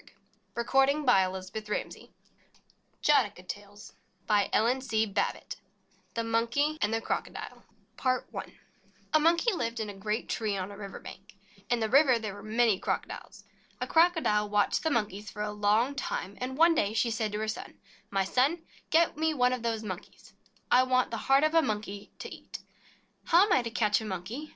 [0.55, 1.05] Kill Jataka
[1.45, 2.07] Tales
[3.03, 3.93] Jataka Tales
[6.15, 7.61] THE MONKEY AND THE CROCODILE
[7.97, 8.45] PART I
[9.13, 11.35] A MONKEY lived in a great tree on a river bank.
[11.69, 13.43] In the river there were many Crocodiles.
[13.79, 17.37] A Crocodile watched the Monkeys for a long time, and one day she said to
[17.39, 17.77] her son:
[18.09, 20.39] "My son, get one of those Monkeys for me.
[20.71, 22.57] I want the heart of a Monkey to eat."
[23.25, 24.49] "How am I to catch a Monkey?"